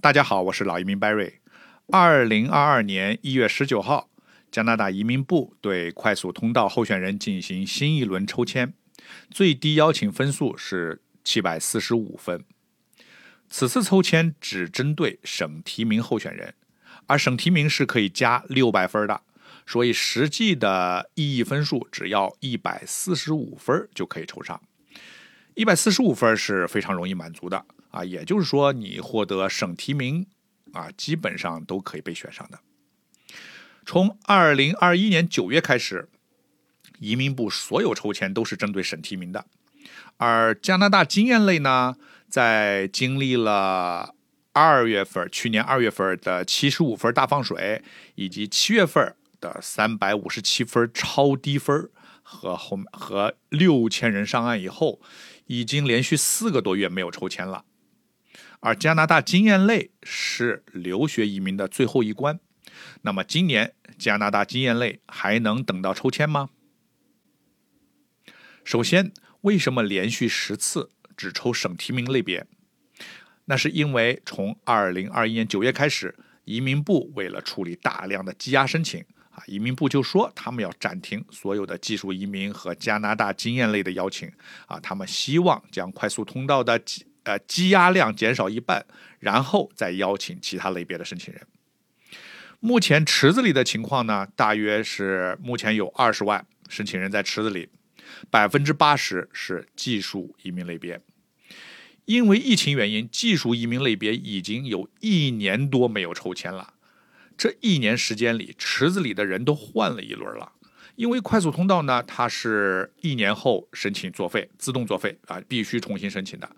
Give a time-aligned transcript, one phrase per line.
[0.00, 1.32] 大家好，我是老移民 Barry。
[1.88, 4.08] 二零二二年一月十九号，
[4.48, 8.72] 加拿大移民部对快速通道候选人进行新一轮抽签，
[9.28, 12.44] 最低邀请分数是七百四十五分。
[13.50, 16.54] 此次抽签只针对省提名候选人，
[17.08, 19.22] 而省提名是可以加六百分的，
[19.66, 24.62] 所以实际的意义分数只要一百四十五分就可以抽上。
[25.54, 27.66] 一百四十五分是非常容易满足的。
[27.90, 30.26] 啊，也就是说，你获得省提名
[30.72, 32.58] 啊，基本上都可以被选上的。
[33.86, 36.08] 从二零二一年九月开始，
[36.98, 39.46] 移民部所有抽签都是针对省提名的。
[40.18, 41.96] 而加拿大经验类呢，
[42.28, 44.14] 在经历了
[44.52, 47.82] 二月份去年二月份的七十五分大放水，
[48.16, 51.88] 以及七月份的三百五十七分超低分
[52.22, 55.00] 和后和六千人上岸以后，
[55.46, 57.64] 已经连续四个多月没有抽签了。
[58.60, 62.40] 而加拿大经验类是留学移民的最后一关，
[63.02, 66.50] 那么今年加拿大经验类还能等到抽签吗？
[68.64, 69.12] 首先，
[69.42, 72.46] 为什么连续十次只抽省提名类别？
[73.46, 84.30] 那是因为从二零二一年九月开始，移民部为了处理大量的积压申请啊，移民部就说他们要暂停所有的技术移民和加拿大经验类的邀请
[84.66, 86.78] 啊，他们希望将快速通道的。
[87.28, 88.86] 呃，积压量减少一半，
[89.18, 91.46] 然后再邀请其他类别的申请人。
[92.58, 97.68] 目前池子里的情况呢，大约是目前有二十万申请人在池子里，
[98.30, 101.02] 百分之八十是技术移民类别。
[102.06, 106.72] 因为疫情原因，技术移民类别已经有一年多没有抽签了。
[107.36, 110.52] 这一年时间里，池子里的人都换了一轮了。
[110.96, 116.50] 因为快速通道呢，它是一年后申请作废，自动作废啊，必须重新申请的。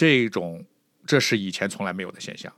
[0.00, 0.64] 这种，
[1.04, 2.50] 这是以前从来没有的现象。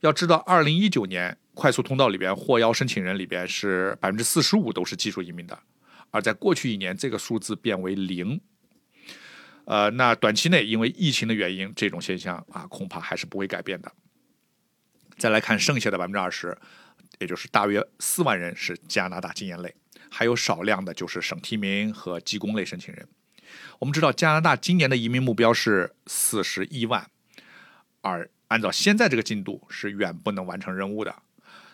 [0.00, 5.58] 要知道，二零一九年快速通道里边获邀申请人里边是百分之四十五都是技术移民的，
[6.10, 8.38] 而在过去一年，这个数字变为零。
[9.64, 13.90] 呃，那短期内因为疫情的原因，这种现象啊，恐怕还是不会改变的。
[15.16, 16.54] 再来看剩下的百分之二十，
[17.18, 19.74] 也就是大约四万人是加拿大经验类，
[20.10, 23.08] 还有少量的就是省提名和技工类申请人。
[23.78, 27.10] 我们知道加拿大今年的移民目标是四十一万，
[28.00, 31.14] 而按照现在这个进度是远不能完成任务的，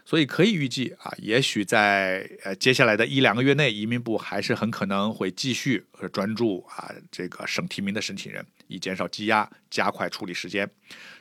[0.05, 10.71] 所以可以预计啊，也许在呃接下来的一两个月内，移民部还是很可能会继续专注啊这个省提名的申请人，以减少积压，加快处理时间。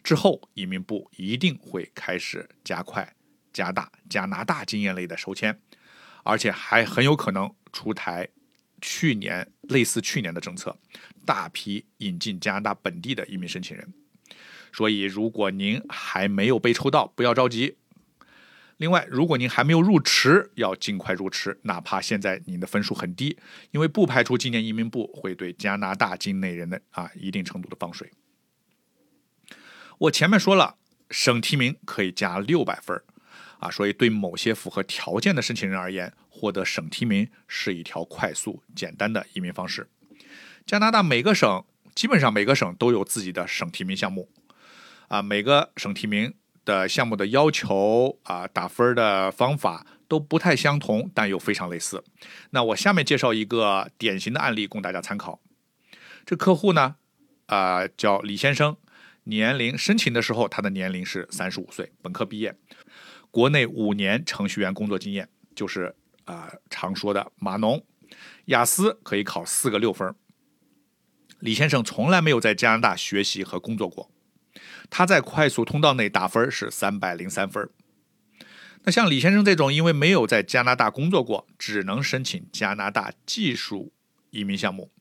[0.03, 3.15] 之后，移民部一定会开始加快、
[3.51, 5.57] 加大加拿大经验类的收签，
[6.23, 8.27] 而且还很有可能出台。
[8.81, 10.77] 去年类似去年的政策，
[11.25, 13.93] 大批引进加拿大本地的移民申请人，
[14.73, 17.77] 所以如果您还没有被抽到，不要着急。
[18.77, 23.37] 另外，如果您还没有入池，要尽快入池，哪怕现在您的分数很低，
[23.71, 28.11] 因为不排除今年移民部会对加拿大境内人的啊一定程度的放水。
[29.97, 30.75] 我前面说了，
[31.09, 33.01] 省提名可以加六百分
[33.59, 36.13] 啊，所以对某些符合条件的申请人而言。
[36.45, 39.89] 获得省提名是一条快速、简单的移民方式。
[40.63, 44.29] 加拿大每个省基本上每个省都有自己的省提名项目，
[45.07, 52.03] 啊，每个省提名的项目的要求啊，打分的方法都不太相同，但又非常类似。
[52.51, 55.41] 那我下面介绍一个典型的案例供大家参考。
[56.27, 56.97] 这客户呢，
[57.47, 58.77] 啊，叫李先生，
[59.23, 62.55] 年龄申请的时候他的年龄是三十五岁，本科毕业，
[63.31, 65.95] 国内五年程序员工作经验，就是。
[66.25, 67.83] 啊，常说的码农，
[68.45, 70.13] 雅思可以考四个六分。
[71.39, 74.11] 李先生从来没有在加拿大学习和工作过，
[74.89, 77.69] 他在快速通道内打分是三百零三分。
[78.83, 83.91] 那像李先生这种因为没有在加拿大工作过，只能申请加拿大技术
[84.29, 84.91] 移民项目。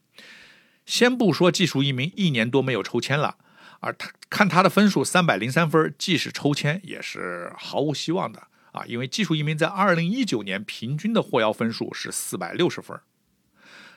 [0.86, 3.38] 先不说技术移民一年多没有抽签了，
[3.80, 8.48] 而他看他的分数三百零三分，即使抽签也是毫无希望的。
[8.74, 12.98] 啊，因为技术移民在二零一九年平均的获邀分数是四百六十分，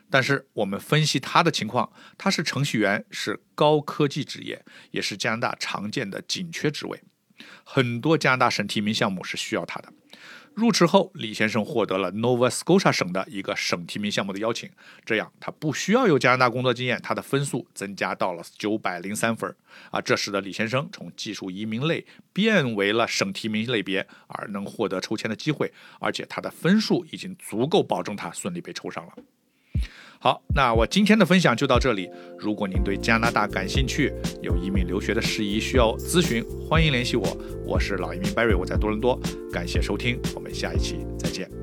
[0.07, 7.01] 但是我们分析他的情况，他是程序员，是高科技职业，也是加拿大常见的紧缺职位，
[7.63, 9.91] 很多加拿大省提名项目是需要他的。
[10.57, 14.67] 入职后，李先生获得了 Nova Scotia 省的一个省提名项目的邀请，
[15.05, 19.55] 这样他不需要有加拿大工作经验，他的分数增加到了九百零三分
[19.91, 29.13] 啊，这使得李先生从技术移民类变为了省提名类别，而能获得抽签的机会，而且他的分数已经足够保证他顺利被抽上了。
[30.19, 32.09] 好，那我今天的分享就到这里。
[32.39, 34.11] 如果您对加拿大感兴趣，
[34.41, 37.25] 有移民留学的事宜需要咨询，欢迎联系我。
[37.65, 39.19] 我是老移民 Barry，我在多伦多。
[39.51, 41.56] 感谢收听，我们下一期再见。